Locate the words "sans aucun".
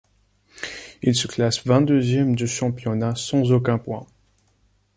3.13-3.77